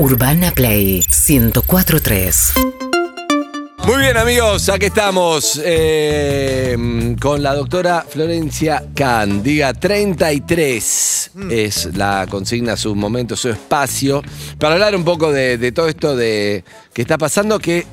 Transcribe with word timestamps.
Urbana 0.00 0.50
Play 0.52 1.04
1043. 1.28 2.54
Muy 3.86 3.98
bien 3.98 4.16
amigos, 4.16 4.70
aquí 4.70 4.86
estamos 4.86 5.60
eh, 5.62 7.14
con 7.20 7.42
la 7.42 7.54
doctora 7.54 8.06
Florencia 8.08 8.82
Can. 8.94 9.42
Diga 9.42 9.74
33 9.74 11.32
es 11.50 11.94
la 11.94 12.26
consigna, 12.30 12.78
su 12.78 12.94
momento, 12.94 13.36
su 13.36 13.50
espacio, 13.50 14.22
para 14.58 14.72
hablar 14.72 14.96
un 14.96 15.04
poco 15.04 15.32
de, 15.32 15.70
todo 15.70 15.88
esto 15.88 16.16
de 16.16 16.64
que 16.94 17.02
está 17.02 17.18
pasando 17.18 17.58
que... 17.58 17.84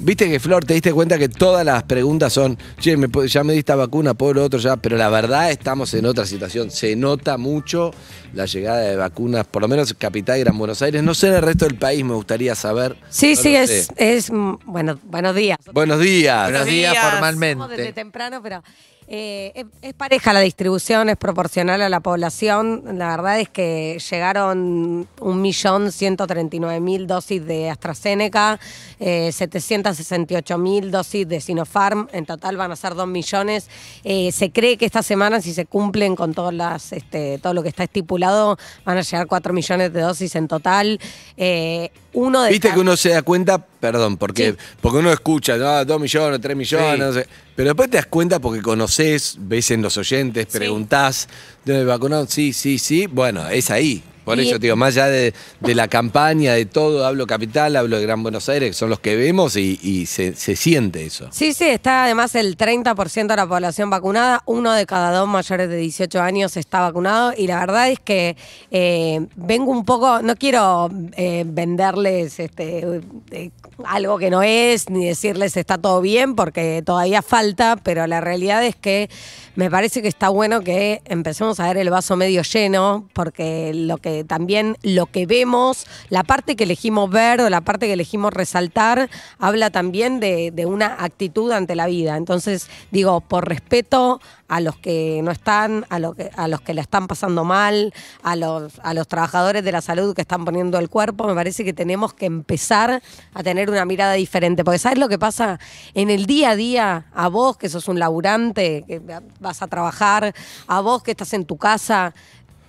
Viste 0.00 0.28
que 0.30 0.38
Flor, 0.40 0.64
te 0.64 0.74
diste 0.74 0.92
cuenta 0.92 1.18
que 1.18 1.28
todas 1.28 1.64
las 1.64 1.82
preguntas 1.84 2.32
son, 2.32 2.58
che, 2.78 2.96
me 2.96 3.08
ya 3.28 3.42
me 3.44 3.54
di 3.54 3.60
esta 3.60 3.76
vacuna, 3.76 4.14
puedo 4.14 4.34
lo 4.34 4.44
otro 4.44 4.58
ya, 4.58 4.76
pero 4.76 4.96
la 4.96 5.08
verdad 5.08 5.50
estamos 5.50 5.92
en 5.94 6.04
otra 6.06 6.26
situación. 6.26 6.70
Se 6.70 6.94
nota 6.96 7.38
mucho 7.38 7.92
la 8.34 8.44
llegada 8.46 8.80
de 8.80 8.96
vacunas, 8.96 9.46
por 9.46 9.62
lo 9.62 9.68
menos 9.68 9.94
Capital 9.94 10.36
y 10.38 10.40
Gran 10.40 10.58
Buenos 10.58 10.82
Aires. 10.82 11.02
No 11.02 11.14
sé 11.14 11.28
en 11.28 11.34
el 11.34 11.42
resto 11.42 11.64
del 11.64 11.76
país, 11.78 12.04
me 12.04 12.14
gustaría 12.14 12.54
saber. 12.54 12.96
Sí, 13.08 13.34
No 13.36 13.42
sí, 13.42 13.56
es, 13.56 13.88
es. 13.96 14.30
mm, 14.30 14.54
Bueno, 14.66 14.98
buenos 15.04 15.34
días. 15.34 15.58
Buenos 15.72 15.98
días. 16.00 16.50
Buenos 16.50 16.66
días 16.66 16.94
Estamos 16.94 17.12
desde 17.12 17.36
formalmente. 17.38 17.92
temprano, 17.92 18.40
pero 18.42 18.62
eh, 19.08 19.64
es, 19.82 19.94
pareja 19.94 20.32
la 20.32 20.40
distribución, 20.40 21.08
es 21.08 21.16
proporcional 21.16 21.80
a 21.82 21.88
la 21.88 22.00
población. 22.00 22.82
La 22.98 23.08
verdad 23.16 23.40
es 23.40 23.48
que 23.48 23.98
llegaron 24.10 25.06
1.139.000 25.18 27.06
dosis 27.06 27.44
de 27.46 27.70
AstraZeneca, 27.70 28.58
eh, 28.98 29.30
768.000 29.32 30.90
dosis 30.90 31.28
de 31.28 31.40
Sinopharm. 31.40 32.08
En 32.12 32.26
total 32.26 32.56
van 32.56 32.72
a 32.72 32.76
ser 32.76 32.94
2 32.94 33.06
millones. 33.06 33.68
Eh, 34.04 34.32
se 34.32 34.50
cree 34.50 34.76
que 34.76 34.86
esta 34.86 35.02
semana, 35.02 35.40
si 35.40 35.52
se 35.54 35.66
cumplen 35.66 36.16
con 36.16 36.34
todas 36.34 36.54
las, 36.54 36.92
este, 36.92 37.38
todo 37.38 37.54
lo 37.54 37.62
que 37.62 37.68
está 37.68 37.84
estipulado, 37.84 38.58
van 38.84 38.98
a 38.98 39.02
llegar 39.02 39.26
4 39.26 39.52
millones 39.52 39.92
de 39.92 40.00
dosis 40.00 40.34
en 40.34 40.48
total. 40.48 40.98
Eh, 41.36 41.90
uno 42.12 42.42
de 42.42 42.50
Viste 42.50 42.68
cada- 42.68 42.74
que 42.74 42.80
uno 42.80 42.96
se 42.96 43.10
da 43.10 43.22
cuenta, 43.22 43.64
perdón, 43.92 44.16
porque, 44.16 44.52
Sí. 44.52 44.56
porque 44.80 44.98
uno 44.98 45.12
escucha, 45.12 45.56
¿no? 45.56 45.84
Dos 45.84 46.00
millones, 46.00 46.40
tres 46.40 46.56
millones, 46.56 46.94
Sí. 46.94 47.00
no 47.00 47.12
sé. 47.12 47.26
Pero 47.54 47.68
después 47.70 47.88
te 47.90 47.96
das 47.98 48.06
cuenta 48.06 48.38
porque 48.40 48.60
conoces, 48.62 49.36
ves 49.38 49.70
en 49.70 49.82
los 49.82 49.96
oyentes, 49.96 50.46
preguntás, 50.46 51.28
¿dónde 51.64 51.84
vacunaron? 51.84 52.28
Sí, 52.28 52.52
sí, 52.52 52.78
sí. 52.78 53.06
Bueno, 53.06 53.48
es 53.48 53.70
ahí. 53.70 54.02
Por 54.26 54.38
Y- 54.40 54.48
eso, 54.48 54.58
digo, 54.58 54.74
más 54.76 54.88
allá 54.96 55.06
de, 55.06 55.32
de 55.60 55.74
la 55.76 55.88
campaña, 55.88 56.52
de 56.54 56.66
todo, 56.66 57.06
hablo 57.06 57.26
capital, 57.26 57.76
hablo 57.76 57.96
de 57.96 58.02
Gran 58.02 58.22
Buenos 58.22 58.48
Aires, 58.48 58.70
que 58.70 58.74
son 58.74 58.90
los 58.90 58.98
que 59.00 59.14
vemos 59.16 59.56
y, 59.56 59.78
y 59.82 60.04
se, 60.06 60.34
se 60.34 60.56
siente 60.56 61.06
eso. 61.06 61.28
Sí, 61.30 61.54
sí, 61.54 61.64
está 61.64 62.04
además 62.04 62.34
el 62.34 62.56
30% 62.58 63.28
de 63.28 63.36
la 63.36 63.46
población 63.46 63.88
vacunada, 63.88 64.42
uno 64.44 64.72
de 64.72 64.84
cada 64.84 65.16
dos 65.16 65.28
mayores 65.28 65.68
de 65.68 65.76
18 65.76 66.20
años 66.20 66.56
está 66.56 66.80
vacunado 66.80 67.32
y 67.36 67.46
la 67.46 67.60
verdad 67.60 67.88
es 67.88 68.00
que 68.00 68.36
eh, 68.72 69.24
vengo 69.36 69.70
un 69.70 69.84
poco, 69.84 70.20
no 70.22 70.34
quiero 70.34 70.90
eh, 71.16 71.44
venderles 71.46 72.40
este, 72.40 73.00
eh, 73.30 73.50
algo 73.84 74.18
que 74.18 74.30
no 74.30 74.42
es, 74.42 74.90
ni 74.90 75.06
decirles 75.06 75.56
está 75.56 75.78
todo 75.78 76.00
bien, 76.00 76.34
porque 76.34 76.82
todavía 76.84 77.22
falta, 77.22 77.76
pero 77.82 78.06
la 78.08 78.20
realidad 78.20 78.64
es 78.64 78.74
que 78.74 79.08
me 79.54 79.70
parece 79.70 80.02
que 80.02 80.08
está 80.08 80.28
bueno 80.30 80.62
que 80.62 81.00
empecemos 81.04 81.60
a 81.60 81.68
ver 81.68 81.76
el 81.78 81.90
vaso 81.90 82.16
medio 82.16 82.42
lleno, 82.42 83.08
porque 83.12 83.72
lo 83.74 83.98
que 83.98 84.15
también 84.24 84.76
lo 84.82 85.06
que 85.06 85.26
vemos, 85.26 85.86
la 86.08 86.24
parte 86.24 86.56
que 86.56 86.64
elegimos 86.64 87.10
ver 87.10 87.40
o 87.40 87.50
la 87.50 87.60
parte 87.60 87.86
que 87.86 87.92
elegimos 87.92 88.32
resaltar, 88.32 89.10
habla 89.38 89.70
también 89.70 90.20
de, 90.20 90.50
de 90.50 90.66
una 90.66 90.96
actitud 91.02 91.50
ante 91.52 91.74
la 91.74 91.86
vida. 91.86 92.16
Entonces, 92.16 92.68
digo, 92.90 93.20
por 93.20 93.48
respeto 93.48 94.20
a 94.48 94.60
los 94.60 94.76
que 94.76 95.20
no 95.22 95.30
están, 95.30 95.84
a, 95.88 95.98
lo 95.98 96.14
que, 96.14 96.30
a 96.36 96.48
los 96.48 96.60
que 96.60 96.74
la 96.74 96.80
están 96.80 97.08
pasando 97.08 97.44
mal, 97.44 97.92
a 98.22 98.36
los, 98.36 98.78
a 98.82 98.94
los 98.94 99.08
trabajadores 99.08 99.64
de 99.64 99.72
la 99.72 99.80
salud 99.80 100.14
que 100.14 100.22
están 100.22 100.44
poniendo 100.44 100.78
el 100.78 100.88
cuerpo, 100.88 101.26
me 101.26 101.34
parece 101.34 101.64
que 101.64 101.72
tenemos 101.72 102.14
que 102.14 102.26
empezar 102.26 103.02
a 103.34 103.42
tener 103.42 103.70
una 103.70 103.84
mirada 103.84 104.12
diferente. 104.14 104.64
Porque 104.64 104.78
¿sabes 104.78 104.98
lo 104.98 105.08
que 105.08 105.18
pasa? 105.18 105.58
En 105.94 106.10
el 106.10 106.26
día 106.26 106.50
a 106.50 106.56
día, 106.56 107.06
a 107.14 107.28
vos 107.28 107.56
que 107.56 107.68
sos 107.68 107.88
un 107.88 107.98
laburante, 107.98 108.84
que 108.86 109.00
vas 109.40 109.62
a 109.62 109.66
trabajar, 109.66 110.34
a 110.66 110.80
vos 110.80 111.02
que 111.02 111.12
estás 111.12 111.32
en 111.32 111.44
tu 111.44 111.56
casa, 111.56 112.14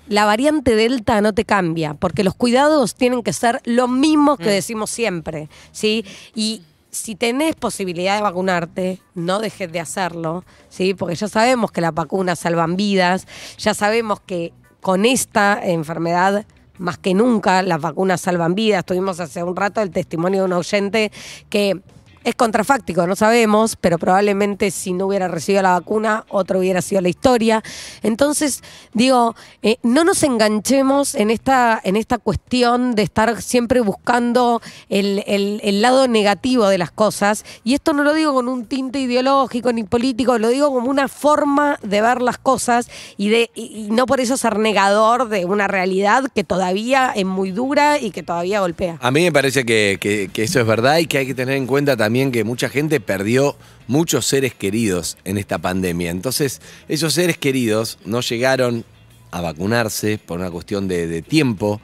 la 0.08 0.26
variante 0.26 0.76
Delta 0.76 1.22
no 1.22 1.34
te 1.34 1.46
cambia, 1.46 1.94
porque 1.94 2.24
los 2.24 2.34
cuidados 2.34 2.96
tienen 2.96 3.24
que 3.24 3.34
ser 3.34 3.62
los 3.66 3.90
mismos 3.90 4.38
que 4.38 4.50
decimos 4.50 4.90
siempre, 4.90 5.50
¿sí? 5.72 6.06
Y 6.36 6.62
si 6.92 7.16
tenés 7.16 7.56
posibilidad 7.56 8.16
de 8.16 8.22
vacunarte, 8.22 9.00
no 9.14 9.40
dejes 9.40 9.72
de 9.72 9.80
hacerlo, 9.80 10.46
¿sí? 10.70 10.94
Porque 10.94 11.16
ya 11.16 11.28
sabemos 11.28 11.72
que 11.72 11.82
las 11.82 11.94
vacunas 11.94 12.40
salvan 12.40 12.76
vidas, 12.76 13.28
ya 13.58 13.74
sabemos 13.74 14.20
que 14.22 14.54
con 14.82 15.06
esta 15.06 15.60
enfermedad 15.64 16.46
más 16.78 16.98
que 16.98 17.14
nunca 17.14 17.62
las 17.64 17.82
vacunas 17.82 18.22
salvan 18.22 18.56
vidas. 18.56 18.86
Tuvimos 18.86 19.20
hace 19.20 19.44
un 19.44 19.56
rato 19.56 19.82
el 19.82 19.92
testimonio 19.92 20.42
de 20.42 20.46
un 20.46 20.54
oyente 20.54 21.12
que 21.50 21.82
es 22.28 22.36
contrafáctico, 22.36 23.08
no 23.08 23.16
sabemos, 23.16 23.78
pero 23.78 23.98
probablemente 23.98 24.70
si 24.70 24.92
no 24.92 25.06
hubiera 25.08 25.30
recibido 25.30 25.62
la 25.64 25.72
vacuna, 25.72 26.26
otro 26.28 26.60
hubiera 26.60 26.82
sido 26.82 27.00
la 27.00 27.08
historia. 27.08 27.64
Entonces, 28.04 28.64
digo, 28.94 29.34
eh, 29.62 29.78
no 29.82 30.04
nos 30.04 30.24
enganchemos 30.24 31.16
en 31.16 31.30
esta, 31.32 31.80
en 31.82 31.96
esta 31.96 32.18
cuestión 32.18 32.96
de 32.96 33.04
estar 33.04 33.42
siempre 33.42 33.80
buscando 33.80 34.62
el, 34.90 35.24
el- 35.26 35.82
lado 35.82 36.08
negativo 36.10 36.68
de 36.68 36.78
las 36.78 36.92
cosas. 36.92 37.46
Y 37.64 37.76
esto 37.76 37.94
no 37.94 38.04
lo 38.04 38.14
digo 38.14 38.34
con 38.34 38.50
un 38.50 38.66
tinte 38.66 39.00
ideológico 39.00 39.72
ni 39.72 39.84
político, 39.86 40.38
lo 40.38 40.50
digo 40.50 40.74
como 40.74 40.90
una 40.90 41.08
forma 41.08 41.80
de 41.82 42.02
ver 42.02 42.22
las 42.22 42.40
cosas 42.40 42.90
y, 43.16 43.30
de, 43.30 43.52
y, 43.56 43.88
no 43.92 44.06
por 44.06 44.20
eso 44.20 44.36
ser 44.36 44.60
negador 44.60 45.30
de 45.30 45.46
una 45.46 45.68
realidad 45.68 46.26
que 46.36 46.44
todavía 46.44 47.14
es 47.16 47.26
muy 47.26 47.52
dura 47.52 48.00
y 48.00 48.12
que 48.12 48.22
todavía 48.24 48.60
golpea. 48.60 48.98
A 49.00 49.12
mí 49.12 49.24
me 49.24 49.32
parece 49.32 49.66
que 49.66 50.30
eso 50.36 50.60
es 50.60 50.68
verdad 50.68 50.98
y 50.98 51.06
que 51.08 51.20
hay 51.20 51.28
que 51.28 51.36
tener 51.36 51.56
en 51.56 51.68
cuenta 51.68 51.96
también 51.96 52.17
que 52.32 52.44
mucha 52.44 52.70
gente 52.70 53.00
perdió 53.00 53.56
muchos 53.88 54.26
seres 54.26 54.54
queridos 54.54 55.18
en 55.24 55.38
esta 55.38 55.58
pandemia. 55.58 56.12
Entonces, 56.12 56.62
esos 56.88 57.14
seres 57.14 57.38
queridos 57.38 57.98
no 58.06 58.22
llegaron 58.22 58.84
a 59.32 59.42
vacunarse 59.42 60.18
por 60.18 60.40
una 60.40 60.52
cuestión 60.52 60.88
de, 60.88 61.08
de 61.08 61.22
tiempo. 61.22 61.80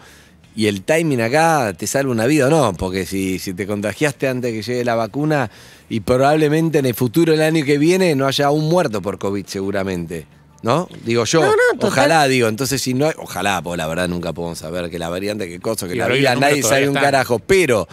Y 0.55 0.67
el 0.67 0.83
timing 0.83 1.21
acá 1.21 1.73
te 1.77 1.87
salva 1.87 2.11
una 2.11 2.25
vida 2.27 2.47
o 2.47 2.49
no, 2.49 2.73
porque 2.73 3.05
si, 3.05 3.39
si 3.39 3.53
te 3.53 3.65
contagiaste 3.65 4.27
antes 4.27 4.51
de 4.51 4.57
que 4.57 4.63
llegue 4.63 4.85
la 4.85 4.93
vacuna 4.95 5.49
y 5.89 6.01
probablemente 6.01 6.77
en 6.79 6.85
el 6.85 6.93
futuro, 6.93 7.33
el 7.33 7.41
año 7.41 7.65
que 7.65 7.77
viene, 7.79 8.13
no 8.15 8.27
haya 8.27 8.51
un 8.51 8.69
muerto 8.69 9.01
por 9.01 9.17
COVID 9.17 9.45
seguramente. 9.47 10.27
¿No? 10.61 10.87
Digo 11.03 11.25
yo. 11.25 11.41
No, 11.41 11.47
no, 11.47 11.55
total. 11.73 11.89
ojalá, 11.89 12.27
digo. 12.27 12.47
Entonces, 12.47 12.81
si 12.81 12.93
no 12.93 13.05
hay, 13.07 13.13
ojalá, 13.17 13.61
porque 13.61 13.77
la 13.77 13.87
verdad 13.87 14.07
nunca 14.07 14.31
podemos 14.31 14.59
saber 14.59 14.89
que 14.89 14.97
la 14.97 15.09
variante, 15.09 15.49
qué 15.49 15.59
cosa, 15.59 15.89
que 15.89 15.95
Y 15.95 15.97
la 15.97 16.07
vida, 16.07 16.35
nadie 16.35 16.63
sabe 16.63 16.83
un 16.83 16.95
están. 16.95 17.03
carajo. 17.03 17.39
Pero, 17.39 17.85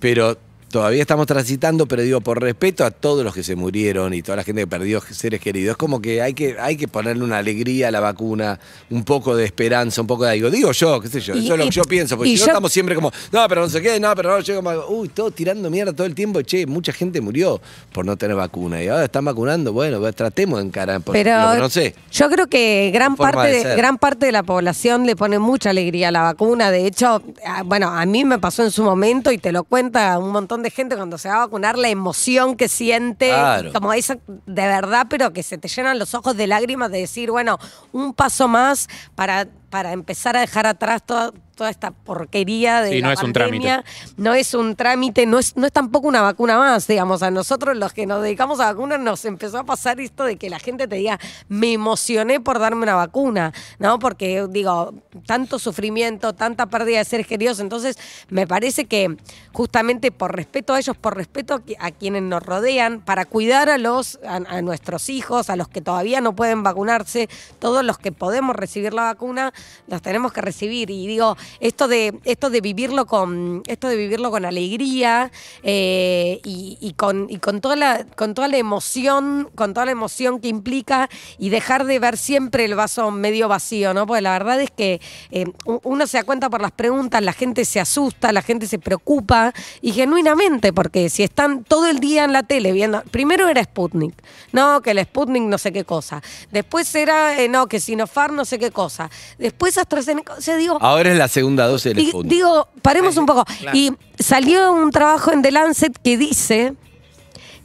pero 0.00 0.36
todavía 0.70 1.00
estamos 1.02 1.26
transitando, 1.26 1.86
pero 1.86 2.02
digo, 2.02 2.20
por 2.20 2.40
respeto 2.40 2.84
a 2.84 2.90
todos 2.90 3.24
los 3.24 3.34
que 3.34 3.42
se 3.42 3.56
murieron 3.56 4.14
y 4.14 4.22
toda 4.22 4.36
la 4.36 4.44
gente 4.44 4.62
que 4.62 4.66
perdió 4.66 5.00
seres 5.00 5.40
queridos, 5.40 5.72
es 5.72 5.76
como 5.76 6.00
que 6.00 6.22
hay 6.22 6.32
que, 6.34 6.56
hay 6.60 6.76
que 6.76 6.86
ponerle 6.88 7.24
una 7.24 7.38
alegría 7.38 7.88
a 7.88 7.90
la 7.90 8.00
vacuna, 8.00 8.58
un 8.90 9.04
poco 9.04 9.34
de 9.34 9.44
esperanza, 9.44 10.00
un 10.00 10.06
poco 10.06 10.24
de 10.24 10.30
algo. 10.32 10.50
Digo 10.50 10.72
yo, 10.72 11.00
qué 11.00 11.08
sé 11.08 11.20
yo, 11.20 11.34
Y- 11.34 11.44
eso 11.44 11.54
es 11.54 11.58
lo 11.58 11.64
que 11.64 11.70
yo 11.70 11.82
pienso, 11.84 12.16
porque 12.16 12.30
si 12.36 12.40
no 12.40 12.46
estamos 12.46 12.72
siempre 12.72 12.94
como, 12.94 13.10
no, 13.32 13.48
pero 13.48 13.62
no 13.62 13.68
sé 13.68 13.82
qué, 13.82 13.98
no, 13.98 14.14
pero 14.14 14.30
no, 14.30 14.40
yo 14.40 14.56
como, 14.56 14.70
uy, 14.88 15.08
todo 15.08 15.30
tirando 15.30 15.68
mierda 15.70 15.92
todo 15.92 16.06
el 16.06 16.14
tiempo, 16.14 16.40
che, 16.42 16.66
mucha 16.66 16.92
gente 16.92 17.20
murió 17.20 17.60
por 17.92 18.04
no 18.04 18.16
tener 18.16 18.36
vacuna 18.36 18.82
y 18.82 18.88
ahora 18.88 19.04
están 19.04 19.24
vacunando, 19.24 19.72
bueno, 19.72 19.98
pues, 19.98 20.14
tratemos 20.14 20.60
de 20.60 20.66
encarar, 20.66 21.00
por- 21.00 21.12
Pero 21.14 21.56
no 21.56 21.68
sé. 21.68 21.94
yo 22.12 22.28
creo 22.30 22.46
que 22.46 22.90
gran 22.94 23.16
parte 23.16 23.48
de 23.48 23.76
gran 23.76 23.98
parte 23.98 24.26
de 24.26 24.32
la 24.32 24.42
población 24.44 25.04
le 25.06 25.16
pone 25.16 25.38
mucha 25.38 25.70
alegría 25.70 26.08
a 26.08 26.12
la 26.12 26.22
vacuna. 26.22 26.70
De 26.70 26.86
hecho, 26.86 27.22
ah, 27.44 27.62
bueno, 27.64 27.88
a 27.88 28.04
mí 28.06 28.24
me 28.24 28.38
pasó 28.38 28.62
en 28.62 28.70
su 28.70 28.82
momento 28.84 29.32
y 29.32 29.38
te 29.38 29.52
lo 29.52 29.64
cuenta 29.64 30.18
un 30.18 30.30
montón 30.30 30.59
de 30.62 30.70
gente 30.70 30.96
cuando 30.96 31.18
se 31.18 31.28
va 31.28 31.36
a 31.36 31.38
vacunar, 31.46 31.76
la 31.78 31.88
emoción 31.88 32.56
que 32.56 32.68
siente, 32.68 33.28
Claro. 33.28 33.72
como 33.72 33.92
esa 33.92 34.18
de 34.26 34.66
verdad, 34.66 35.06
pero 35.08 35.32
que 35.32 35.42
se 35.42 35.58
te 35.58 35.68
llenan 35.68 35.98
los 35.98 36.14
ojos 36.14 36.36
de 36.36 36.46
lágrimas 36.46 36.90
de 36.90 36.98
decir, 36.98 37.30
bueno, 37.30 37.58
un 37.92 38.14
paso 38.14 38.48
más 38.48 38.88
para, 39.14 39.46
para 39.70 39.92
empezar 39.92 40.36
a 40.36 40.40
dejar 40.40 40.66
atrás 40.66 41.02
toda, 41.04 41.32
toda 41.60 41.68
esta 41.68 41.90
porquería 41.90 42.80
de 42.80 42.88
Sí, 42.88 43.00
la 43.02 43.08
no 43.08 43.12
es 43.12 43.22
un 43.22 43.32
pandemia. 43.34 43.84
No 44.16 44.32
es 44.32 44.54
un 44.54 44.76
trámite, 44.76 45.26
no 45.26 45.38
es, 45.38 45.58
no 45.58 45.66
es 45.66 45.72
tampoco 45.72 46.08
una 46.08 46.22
vacuna 46.22 46.56
más, 46.56 46.86
digamos. 46.86 47.22
A 47.22 47.30
nosotros 47.30 47.76
los 47.76 47.92
que 47.92 48.06
nos 48.06 48.22
dedicamos 48.22 48.60
a 48.60 48.72
vacunas 48.72 48.98
nos 48.98 49.26
empezó 49.26 49.58
a 49.58 49.64
pasar 49.64 50.00
esto 50.00 50.24
de 50.24 50.36
que 50.36 50.48
la 50.48 50.58
gente 50.58 50.88
te 50.88 50.96
diga, 50.96 51.20
me 51.50 51.74
emocioné 51.74 52.40
por 52.40 52.60
darme 52.60 52.84
una 52.84 52.94
vacuna, 52.94 53.52
¿no? 53.78 53.98
Porque, 53.98 54.46
digo, 54.48 54.94
tanto 55.26 55.58
sufrimiento, 55.58 56.32
tanta 56.32 56.64
pérdida 56.64 56.96
de 56.96 57.04
seres 57.04 57.26
queridos. 57.26 57.60
Entonces, 57.60 57.98
me 58.30 58.46
parece 58.46 58.86
que 58.86 59.18
justamente 59.52 60.12
por 60.12 60.34
respeto 60.34 60.72
a 60.72 60.78
ellos, 60.78 60.96
por 60.96 61.14
respeto 61.14 61.62
a 61.78 61.90
quienes 61.90 62.22
nos 62.22 62.42
rodean, 62.42 63.02
para 63.02 63.26
cuidar 63.26 63.68
a 63.68 63.76
los, 63.76 64.18
a, 64.26 64.36
a 64.36 64.62
nuestros 64.62 65.10
hijos, 65.10 65.50
a 65.50 65.56
los 65.56 65.68
que 65.68 65.82
todavía 65.82 66.22
no 66.22 66.34
pueden 66.34 66.62
vacunarse, 66.62 67.28
todos 67.58 67.84
los 67.84 67.98
que 67.98 68.12
podemos 68.12 68.56
recibir 68.56 68.94
la 68.94 69.02
vacuna, 69.02 69.52
los 69.88 70.00
tenemos 70.00 70.32
que 70.32 70.40
recibir. 70.40 70.88
Y 70.88 71.06
digo, 71.06 71.36
esto 71.58 71.88
de, 71.88 72.18
esto 72.24 72.50
de 72.50 72.60
vivirlo 72.60 73.06
con, 73.06 73.62
esto 73.66 73.88
de 73.88 73.96
vivirlo 73.96 74.30
con 74.30 74.44
alegría 74.44 75.30
eh, 75.62 76.40
y, 76.44 76.94
con, 76.96 77.26
y 77.28 77.38
con 77.38 77.60
toda 77.60 77.76
la, 77.76 78.06
con 78.16 78.34
toda 78.34 78.48
la 78.48 78.56
emoción, 78.58 79.48
con 79.54 79.74
toda 79.74 79.86
la 79.86 79.92
emoción 79.92 80.40
que 80.40 80.48
implica 80.48 81.08
y 81.38 81.50
dejar 81.50 81.84
de 81.84 81.98
ver 81.98 82.16
siempre 82.16 82.64
el 82.64 82.74
vaso 82.74 83.10
medio 83.10 83.48
vacío, 83.48 83.94
¿no? 83.94 84.06
Porque 84.06 84.22
la 84.22 84.32
verdad 84.32 84.60
es 84.60 84.70
que 84.70 85.00
eh, 85.30 85.46
uno 85.64 86.06
se 86.06 86.18
da 86.18 86.24
cuenta 86.24 86.50
por 86.50 86.60
las 86.60 86.72
preguntas, 86.72 87.22
la 87.22 87.32
gente 87.32 87.64
se 87.64 87.80
asusta, 87.80 88.32
la 88.32 88.42
gente 88.42 88.66
se 88.66 88.78
preocupa 88.78 89.52
y 89.80 89.92
genuinamente, 89.92 90.72
porque 90.72 91.08
si 91.08 91.22
están 91.22 91.64
todo 91.64 91.88
el 91.88 92.00
día 92.00 92.24
en 92.24 92.32
la 92.32 92.42
tele 92.42 92.72
viendo, 92.72 93.02
primero 93.10 93.48
era 93.48 93.62
Sputnik, 93.62 94.14
no, 94.52 94.80
que 94.82 94.92
el 94.92 95.02
Sputnik 95.04 95.42
no 95.42 95.58
sé 95.58 95.72
qué 95.72 95.84
cosa, 95.84 96.22
después 96.50 96.94
era, 96.94 97.40
eh, 97.40 97.48
no, 97.48 97.66
que 97.66 97.80
Sinopharm 97.80 98.36
no 98.36 98.44
sé 98.44 98.58
qué 98.58 98.70
cosa, 98.70 99.10
después 99.38 99.78
AstraZeneca, 99.78 100.34
o 100.34 100.40
sea, 100.40 100.56
digo, 100.56 100.78
Ahora 100.80 101.12
es 101.12 101.18
la 101.18 101.28
segunda 101.40 101.66
dosis 101.66 101.94
del 101.94 101.96
Di- 102.04 102.08
Sputnik. 102.10 102.32
Digo, 102.32 102.68
paremos 102.82 103.16
un 103.16 103.26
poco. 103.26 103.44
claro. 103.60 103.76
Y 103.76 103.92
salió 104.18 104.72
un 104.72 104.90
trabajo 104.90 105.32
en 105.32 105.42
The 105.42 105.50
Lancet 105.50 105.96
que 106.02 106.16
dice 106.16 106.74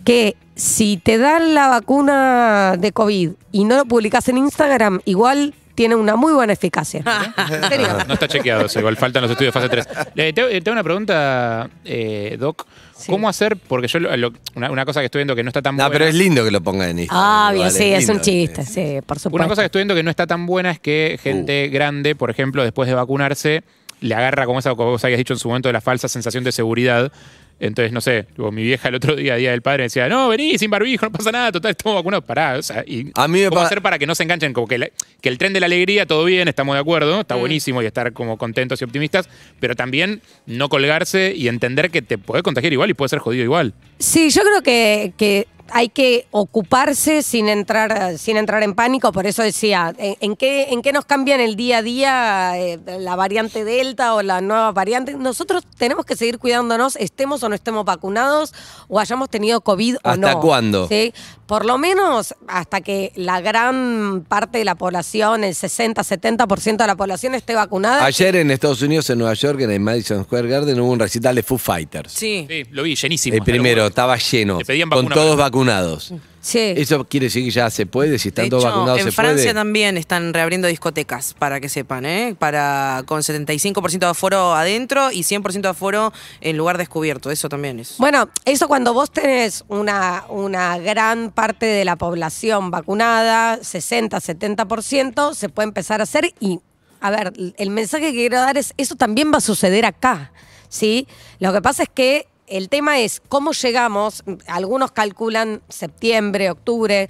que 0.04 0.36
si 0.56 0.98
te 0.98 1.18
dan 1.18 1.54
la 1.54 1.68
vacuna 1.68 2.76
de 2.78 2.92
COVID 2.92 3.32
y 3.52 3.64
no 3.66 3.76
lo 3.78 3.86
publicas 3.86 4.28
en 4.30 4.38
Instagram, 4.38 5.02
igual 5.06 5.54
tiene 5.76 5.96
una 5.96 6.16
muy 6.16 6.34
buena 6.34 6.54
eficacia. 6.54 7.04
¿En 7.52 7.64
serio? 7.70 7.88
No 8.08 8.14
está 8.16 8.28
chequeado 8.28 8.66
eso, 8.66 8.80
igual 8.80 8.96
faltan 8.98 9.22
los 9.22 9.32
estudios 9.32 9.54
de 9.54 9.60
fase 9.60 9.70
3. 9.70 9.88
Le 10.16 10.34
tengo, 10.34 10.48
eh, 10.48 10.62
tengo 10.62 10.74
una 10.74 10.84
pregunta, 10.84 11.70
eh, 11.84 12.38
Doc. 12.40 12.66
Sí. 12.98 13.12
¿Cómo 13.12 13.28
hacer? 13.28 13.58
Porque 13.58 13.88
yo, 13.90 14.00
lo- 14.00 14.16
lo- 14.16 14.32
una, 14.56 14.72
una 14.72 14.86
cosa 14.86 15.02
que 15.02 15.08
estoy 15.08 15.20
viendo 15.20 15.36
que 15.36 15.44
no 15.44 15.50
está 15.50 15.62
tan 15.62 15.76
No, 15.76 15.84
buena. 15.84 15.92
pero 15.92 16.06
es 16.06 16.16
lindo 16.16 16.46
que 16.46 16.52
lo 16.52 16.62
pongan 16.62 16.90
en 16.92 17.00
Instagram. 17.00 17.26
Ah, 17.28 17.50
bien, 17.52 17.68
igual, 17.68 17.72
sí, 17.78 17.84
es 17.94 18.04
un 18.08 18.16
lindo. 18.16 18.24
chiste, 18.24 18.64
sí, 18.66 19.00
por 19.06 19.20
supuesto. 19.20 19.36
Una 19.36 19.48
cosa 19.50 19.62
que 19.62 19.66
estoy 19.66 19.80
viendo 19.80 19.96
que 19.96 20.04
no 20.04 20.10
está 20.10 20.26
tan 20.26 20.46
buena 20.46 20.72
es 20.72 20.80
que 20.80 21.20
gente 21.22 21.68
grande, 21.68 22.16
por 22.16 22.30
ejemplo, 22.30 22.64
después 22.64 22.88
de 22.88 22.96
vacunarse, 22.96 23.64
le 24.00 24.16
agarra 24.16 24.46
como 24.46 24.60
esa 24.60 24.70
como 24.76 24.92
vos 24.92 25.04
habías 25.04 25.18
dicho 25.18 25.34
en 25.34 25.40
su 25.40 25.50
momento 25.50 25.68
de 25.68 25.74
la 25.74 25.82
falsa 25.82 26.08
sensación 26.08 26.46
de 26.46 26.54
seguridad. 26.54 27.12
Entonces, 27.60 27.92
no 27.94 28.02
sé, 28.02 28.24
tipo, 28.24 28.52
mi 28.52 28.64
vieja 28.64 28.90
el 28.90 28.96
otro 28.96 29.16
día, 29.16 29.36
Día 29.36 29.52
del 29.52 29.62
Padre, 29.62 29.80
me 29.80 29.84
decía, 29.86 30.10
no, 30.10 30.28
vení 30.28 30.58
sin 30.58 30.70
barbijo, 30.70 31.06
no 31.06 31.12
pasa 31.14 31.32
nada, 31.32 31.52
total, 31.54 31.72
estamos 31.72 31.96
vacunados, 31.96 32.26
pará. 32.26 32.58
O 32.58 32.62
sea, 32.62 32.84
y 32.86 33.12
A 33.16 33.28
mí 33.30 33.40
me 33.42 33.50
¿Cómo 33.50 33.62
pa- 33.62 33.66
hacer 33.68 33.82
para 33.82 33.98
que 33.98 34.06
no 34.06 34.14
se 34.14 34.24
enganchen? 34.24 34.52
Como 34.52 34.68
que, 34.68 34.78
la- 34.78 34.90
que 35.22 35.30
el 35.30 35.38
tren 35.38 35.54
de 35.54 35.62
la 35.62 35.68
alegría, 35.68 36.06
todo 36.06 36.26
bien, 36.26 36.48
estamos 36.50 36.76
de 36.76 36.82
acuerdo, 36.82 37.18
Mm. 37.18 37.22
está 37.22 37.36
buenísimo 37.36 37.82
y 37.82 37.86
estar 37.86 38.12
como 38.14 38.38
contentos 38.38 38.82
y 38.82 38.84
optimistas, 38.86 39.30
pero 39.62 39.76
también 39.76 40.22
no 40.46 40.68
colgarse 40.68 41.34
y 41.36 41.48
entender 41.48 41.92
que 41.92 42.02
te 42.02 42.18
puede 42.18 42.44
contagiar 42.44 42.74
igual 42.74 42.90
y 42.90 42.94
puede 42.94 43.10
ser 43.10 43.20
jodido 43.20 43.44
igual. 43.46 43.74
Sí, 44.00 44.30
yo 44.32 44.42
creo 44.42 44.62
que, 44.62 45.14
que 45.18 45.48
hay 45.72 45.90
que 45.90 46.28
ocuparse 46.32 47.24
sin 47.24 47.50
entrar, 47.50 48.20
sin 48.20 48.38
entrar 48.38 48.62
en 48.62 48.76
pánico. 48.76 49.12
Por 49.12 49.26
eso 49.26 49.42
decía, 49.42 49.94
¿en, 49.98 50.16
en 50.20 50.36
qué, 50.36 50.66
¿en 50.70 50.82
qué 50.84 50.92
nos 50.94 51.06
cambia 51.06 51.34
en 51.36 51.42
el 51.42 51.56
día 51.56 51.80
a 51.80 51.82
día 51.82 52.52
eh, 52.60 52.80
la 53.00 53.16
variante 53.16 53.64
Delta 53.66 54.14
o 54.14 54.22
la 54.22 54.42
nueva 54.42 54.72
variante? 54.74 55.16
Nosotros 55.16 55.64
tenemos 55.78 56.06
que 56.06 56.16
seguir 56.16 56.38
cuidándonos, 56.38 56.96
estemos 56.98 57.42
o 57.46 57.50
no 57.50 57.56
estemos 57.56 57.86
vacunados 57.86 58.54
o 58.88 59.00
hayamos 59.00 59.30
tenido 59.30 59.62
COVID 59.62 59.98
o 60.04 60.16
no. 60.16 60.28
¿Hasta 60.28 60.40
cuándo? 60.40 60.88
¿sí? 60.88 61.14
Por 61.46 61.66
lo 61.66 61.78
menos 61.78 62.36
hasta 62.48 62.82
que 62.82 63.12
la 63.16 63.42
gran 63.42 64.26
parte 64.28 64.58
de 64.58 64.66
la 64.66 64.76
población, 64.76 65.44
el 65.44 65.54
60-70% 65.54 66.78
de 66.78 66.88
la 66.88 66.96
población 66.96 67.36
esté 67.36 67.56
vacunada. 67.56 68.04
Ayer 68.06 68.36
en 68.36 68.52
Estados 68.52 68.82
Unidos, 68.82 69.10
en 69.10 69.20
Nueva 69.20 69.34
York, 69.34 69.62
en 69.62 69.72
el 69.72 69.80
Madison 69.80 70.24
Square 70.24 70.48
Garden, 70.48 70.80
hubo 70.80 70.92
un 70.92 71.00
recital 71.00 71.36
de 71.36 71.44
Foo 71.44 71.58
Fighters. 71.58 72.12
Sí. 72.12 72.46
Sí, 72.50 72.64
lo 72.72 72.84
vi 72.84 72.96
llenísimo. 72.96 73.36
El 73.38 73.44
primero, 73.44 73.88
estaba 73.88 74.18
lleno, 74.18 74.60
Le 74.60 74.66
pedían 74.66 74.90
con 74.90 75.08
todos 75.10 75.38
vacunados. 75.38 76.14
Sí. 76.46 76.74
Eso 76.78 77.04
quiere 77.06 77.26
decir 77.26 77.44
que 77.44 77.50
ya 77.50 77.72
se 77.72 77.88
puede, 77.88 78.20
si 78.20 78.26
De 78.26 78.30
están 78.30 78.50
todos 78.50 78.64
hecho, 78.64 78.72
vacunados 78.72 79.00
en 79.00 79.06
se 79.06 79.12
Francia 79.12 79.46
puede. 79.46 79.54
también 79.56 79.98
están 79.98 80.32
reabriendo 80.32 80.68
discotecas, 80.68 81.34
para 81.34 81.60
que 81.60 81.70
sepan, 81.70 82.06
¿eh? 82.06 82.36
Para, 82.38 83.02
con 83.08 83.24
75% 83.24 83.98
de 83.98 84.06
aforo 84.06 84.54
adentro 84.54 85.12
y 85.12 85.22
100% 85.24 85.62
de 85.62 85.68
aforo 85.70 86.14
en 86.42 86.56
lugar 86.56 86.78
descubierto. 86.78 87.32
Eso 87.32 87.50
también 87.50 87.80
es. 87.80 87.98
Bueno, 87.98 88.30
eso 88.46 88.68
cuando 88.68 88.94
vos 88.94 89.10
tenés 89.10 89.66
una, 89.70 90.26
una 90.30 90.78
gran 90.78 91.32
parte 91.32 91.66
de 91.66 91.84
la 91.84 91.96
población 91.96 92.70
vacunada, 92.70 93.58
60, 93.64 94.16
70%, 94.16 95.34
se 95.34 95.50
puede 95.50 95.68
empezar 95.68 96.00
a 96.00 96.04
hacer 96.04 96.32
y, 96.40 96.60
a 97.02 97.10
ver, 97.10 97.34
el 97.58 97.70
mensaje 97.72 98.12
que 98.12 98.18
quiero 98.18 98.38
dar 98.38 98.56
es, 98.56 98.76
eso 98.78 98.96
también 98.96 99.32
va 99.34 99.40
a 99.40 99.42
suceder 99.42 99.84
acá, 99.84 100.32
¿sí? 100.70 101.08
Lo 101.40 101.52
que 101.54 101.64
pasa 101.64 101.82
es 101.82 101.90
que 101.90 102.28
el 102.48 102.70
tema 102.70 103.00
es 103.00 103.22
cómo 103.28 103.52
llegamos, 103.52 104.24
algunos 104.48 104.92
calculan 104.92 105.62
septiembre, 105.70 106.52
octubre, 106.52 107.10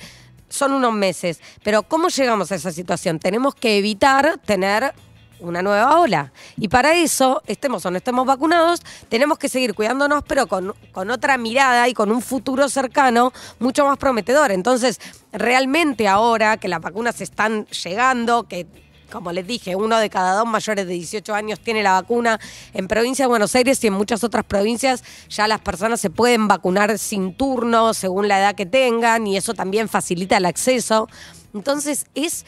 son 0.49 0.73
unos 0.73 0.93
meses, 0.93 1.41
pero 1.63 1.83
¿cómo 1.83 2.09
llegamos 2.09 2.51
a 2.51 2.55
esa 2.55 2.71
situación? 2.71 3.19
Tenemos 3.19 3.55
que 3.55 3.77
evitar 3.77 4.39
tener 4.45 4.93
una 5.39 5.61
nueva 5.61 5.99
ola. 5.99 6.31
Y 6.57 6.69
para 6.69 6.95
eso, 6.95 7.41
estemos 7.45 7.85
o 7.85 7.91
no 7.91 7.97
estemos 7.97 8.25
vacunados, 8.25 8.81
tenemos 9.09 9.37
que 9.37 9.49
seguir 9.49 9.73
cuidándonos, 9.73 10.23
pero 10.25 10.47
con, 10.47 10.73
con 10.91 11.11
otra 11.11 11.37
mirada 11.37 11.87
y 11.89 11.93
con 11.93 12.11
un 12.11 12.21
futuro 12.21 12.69
cercano 12.69 13.33
mucho 13.59 13.85
más 13.85 13.97
prometedor. 13.97 14.51
Entonces, 14.51 14.99
realmente 15.33 16.07
ahora 16.07 16.57
que 16.57 16.67
las 16.67 16.81
vacunas 16.81 17.19
están 17.21 17.65
llegando, 17.67 18.43
que 18.43 18.65
como 19.11 19.31
les 19.31 19.45
dije, 19.47 19.75
uno 19.75 19.97
de 19.97 20.09
cada 20.09 20.35
dos 20.35 20.47
mayores 20.47 20.87
de 20.87 20.93
18 20.93 21.33
años 21.33 21.59
tiene 21.59 21.83
la 21.83 21.93
vacuna. 21.93 22.39
En 22.73 22.87
provincia 22.87 23.23
de 23.25 23.29
Buenos 23.29 23.55
Aires 23.55 23.83
y 23.83 23.87
en 23.87 23.93
muchas 23.93 24.23
otras 24.23 24.43
provincias 24.45 25.03
ya 25.29 25.47
las 25.47 25.61
personas 25.61 25.99
se 26.01 26.09
pueden 26.09 26.47
vacunar 26.47 26.97
sin 26.97 27.33
turno, 27.33 27.93
según 27.93 28.27
la 28.27 28.39
edad 28.39 28.55
que 28.55 28.65
tengan, 28.65 29.27
y 29.27 29.37
eso 29.37 29.53
también 29.53 29.87
facilita 29.87 30.37
el 30.37 30.45
acceso. 30.45 31.07
Entonces 31.53 32.05
es 32.15 32.45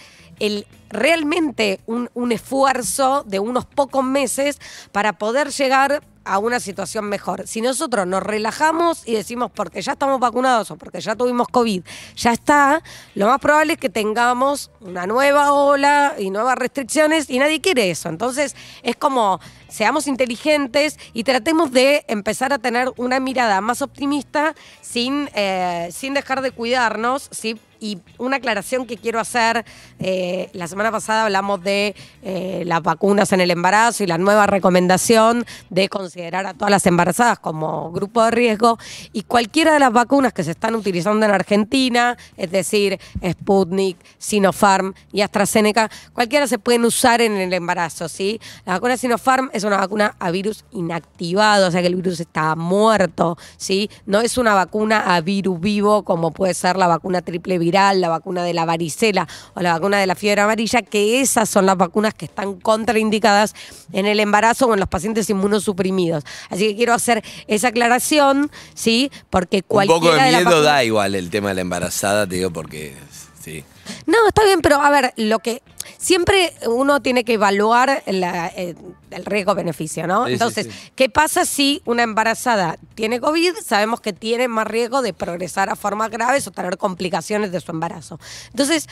realmente 0.89 1.80
un 1.88 2.31
esfuerzo 2.31 3.24
de 3.25 3.39
unos 3.39 3.65
pocos 3.65 4.04
meses 4.04 4.59
para 4.92 5.13
poder 5.13 5.50
llegar 5.50 6.04
a 6.28 6.40
una 6.40 6.60
situación 6.60 7.06
mejor. 7.06 7.48
Si 7.48 7.62
nosotros 7.62 8.06
nos 8.06 8.22
relajamos 8.22 9.08
y 9.08 9.14
decimos 9.14 9.52
porque 9.54 9.82
ya 9.82 9.94
estamos 9.94 10.20
vacunados 10.20 10.72
o 10.72 10.76
porque 10.76 11.00
ya 11.02 11.16
tuvimos 11.16 11.48
COVID, 11.48 11.84
ya 12.16 12.34
está, 12.34 12.84
lo 13.16 13.28
más 13.28 13.40
probable 13.40 13.74
es 13.74 13.80
que 13.80 13.90
tengamos 13.90 14.70
una 14.82 15.08
nueva 15.08 15.54
ola 15.54 16.16
y 16.18 16.30
nuevas 16.30 16.58
restricciones 16.58 17.30
y 17.30 17.40
nadie 17.40 17.62
quiere 17.62 17.90
eso. 17.90 18.10
Entonces 18.10 18.56
es 18.84 18.96
como 18.96 19.40
seamos 19.69 20.08
inteligentes 20.08 21.00
y 21.14 21.24
tratemos 21.24 21.72
de 21.72 22.06
empezar 22.08 22.54
a 22.54 22.60
tener 22.60 22.92
una 22.98 23.19
mirada 23.19 23.62
más 23.62 23.81
optimista 23.81 24.56
sin, 24.81 25.30
eh, 25.34 25.90
sin 25.92 26.14
dejar 26.14 26.42
de 26.42 26.52
cuidarnos, 26.52 27.30
¿sí? 27.31 27.60
Y 27.80 28.00
una 28.18 28.38
aclaración 28.38 28.88
que 28.88 28.98
quiero 28.98 29.19
hacer, 29.19 29.64
eh, 30.00 30.50
la 30.54 30.68
semana 30.68 30.92
pasada 30.92 31.25
hablamos 31.25 31.64
de 31.64 31.96
eh, 32.24 32.64
las 32.66 32.81
vacunas 32.81 33.31
en 33.34 33.42
el 33.42 33.52
embarazo 33.52 34.04
y 34.04 34.08
la 34.08 34.18
nueva 34.18 34.48
recomendación 34.48 35.46
de 35.69 35.88
considerar 35.90 36.48
a 36.48 36.54
todas 36.54 36.72
las 36.72 36.86
embarazadas 36.88 37.38
como 37.40 37.92
grupo 37.92 38.24
de 38.24 38.31
riesgo 38.31 38.80
y 39.14 39.24
cualquiera 39.24 39.74
de 39.74 39.80
las 39.80 39.94
vacunas 39.94 40.34
que 40.34 40.44
se 40.44 40.52
están 40.52 40.75
utilizando 40.75 41.25
en 41.25 41.31
Argentina, 41.31 42.18
es 42.36 42.52
decir, 42.52 43.00
Sputnik, 43.24 43.98
Sinopharm 44.18 44.94
y 45.12 45.22
AstraZeneca, 45.22 45.90
cualquiera 46.14 46.48
se 46.48 46.58
pueden 46.58 46.84
usar 46.86 47.22
en 47.22 47.38
el 47.38 47.54
embarazo, 47.54 48.10
¿sí? 48.10 48.40
La 48.66 48.74
vacuna 48.74 48.98
Sinopharm 48.98 49.52
es 49.57 49.63
una 49.63 49.77
vacuna 49.77 50.15
a 50.19 50.31
virus 50.31 50.63
inactivado, 50.71 51.68
o 51.68 51.71
sea 51.71 51.81
que 51.81 51.88
el 51.88 51.95
virus 51.95 52.19
está 52.19 52.56
muerto, 52.56 53.37
¿sí? 53.57 53.90
No 54.06 54.21
es 54.21 54.37
una 54.37 54.54
vacuna 54.54 55.16
a 55.16 55.21
virus 55.21 55.59
vivo 55.59 56.04
como 56.04 56.31
puede 56.31 56.54
ser 56.54 56.78
la 56.78 56.87
vacuna 56.87 57.21
triple 57.21 57.57
viral, 57.57 58.02
la 58.02 58.09
vacuna 58.09 58.44
de 58.44 58.54
la 58.54 58.66
varicela 58.66 59.28
o 59.56 59.61
la 59.61 59.73
vacuna 59.73 59.97
de 59.97 60.07
la 60.07 60.16
fiebre 60.16 60.42
amarilla, 60.42 60.81
que 60.81 61.21
esas 61.21 61.49
son 61.49 61.66
las 61.66 61.78
vacunas 61.78 62.14
que 62.14 62.26
están 62.26 62.59
contraindicadas 62.59 63.54
en 63.92 64.06
el 64.06 64.19
embarazo 64.19 64.68
o 64.68 64.73
en 64.73 64.80
los 64.80 64.90
pacientes 64.90 65.30
inmunosuprimidos. 65.30 66.23
Así 66.49 66.68
que 66.68 66.76
quiero 66.76 66.94
hacer 66.94 67.23
esa 67.47 67.69
aclaración, 67.69 68.52
¿sí? 68.73 69.11
Porque 69.30 69.57
Un 69.57 69.64
cualquiera 69.68 69.99
poco 69.99 70.16
de 70.16 70.44
miedo 70.44 70.61
da 70.61 70.83
igual 70.83 71.16
el 71.16 71.30
tema 71.30 71.49
de 71.49 71.56
la 71.56 71.61
embarazada, 71.61 72.28
te 72.28 72.35
digo, 72.35 72.52
porque 72.52 72.95
sí. 73.40 73.64
No, 74.06 74.18
está 74.28 74.44
bien, 74.44 74.62
pero 74.62 74.82
a 74.82 74.90
ver, 74.90 75.14
lo 75.18 75.40
que 75.40 75.62
siempre 75.98 76.54
uno 76.68 77.02
tiene 77.02 77.24
que 77.24 77.34
evaluar 77.34 78.04
la- 78.08 78.48
eh, 78.56 78.76
el 79.12 79.26
riesgo-beneficio, 79.26 80.06
¿no? 80.08 80.26
Sí, 80.28 80.34
Entonces, 80.34 80.68
sí. 80.68 80.92
¿qué 80.96 81.10
pasa 81.10 81.46
si 81.46 81.82
una 81.86 82.04
embarazada 82.04 82.78
tiene 82.96 83.20
COVID? 83.20 83.54
Sabemos 83.66 84.02
que 84.02 84.14
tiene 84.14 84.48
más 84.48 84.68
riesgo 84.68 85.02
de 85.02 85.14
progresar 85.14 85.70
a 85.70 85.76
formas 85.76 86.10
graves 86.12 86.46
o 86.48 86.52
tener 86.52 86.78
complicaciones 86.78 87.52
de 87.52 87.62
su 87.62 87.72
embarazo. 87.72 88.20
Entonces, 88.50 88.88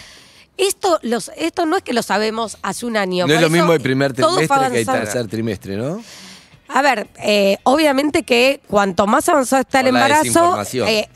esto, 0.57 0.99
los, 1.01 1.31
esto 1.35 1.65
no 1.65 1.75
es 1.75 1.83
que 1.83 1.93
lo 1.93 2.01
sabemos 2.01 2.57
hace 2.61 2.85
un 2.85 2.95
año. 2.95 3.27
No 3.27 3.33
es 3.33 3.41
lo 3.41 3.49
mismo 3.49 3.73
el 3.73 3.81
primer 3.81 4.13
trimestre 4.13 4.69
que 4.71 4.79
el 4.79 4.85
tercer 4.85 5.27
trimestre, 5.27 5.75
¿no? 5.75 6.01
A 6.67 6.81
ver, 6.81 7.07
eh, 7.21 7.57
obviamente 7.63 8.23
que 8.23 8.61
cuanto 8.67 9.05
más 9.05 9.27
avanzado 9.29 9.61
está 9.61 9.81
el 9.81 9.87
Por 9.87 9.95
embarazo, 9.95 10.63
eh, 10.87 11.07